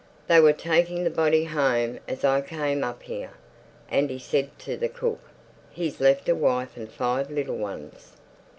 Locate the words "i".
2.25-2.41